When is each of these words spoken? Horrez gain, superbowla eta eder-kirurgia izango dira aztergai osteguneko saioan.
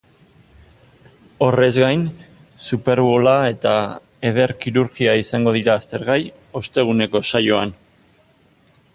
Horrez 1.47 1.73
gain, 1.81 2.05
superbowla 2.69 3.35
eta 3.49 3.73
eder-kirurgia 4.29 5.13
izango 5.25 5.53
dira 5.59 5.75
aztergai 5.81 6.19
osteguneko 6.61 7.23
saioan. 7.33 7.75